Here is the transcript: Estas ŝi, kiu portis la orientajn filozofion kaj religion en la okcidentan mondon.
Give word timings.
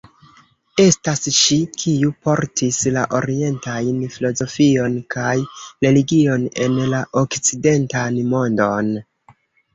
Estas 0.83 1.19
ŝi, 1.39 1.57
kiu 1.83 2.09
portis 2.27 2.79
la 2.95 3.03
orientajn 3.17 4.01
filozofion 4.15 4.97
kaj 5.17 5.35
religion 5.89 6.49
en 6.67 6.81
la 6.97 7.05
okcidentan 7.25 8.21
mondon. 8.35 8.93